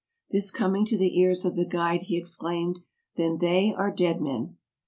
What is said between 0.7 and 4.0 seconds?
to the ears of the guide he exclaimed," Then they are